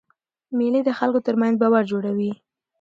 [0.57, 2.31] مېلې د خلکو ترمنځ باور جوړوي.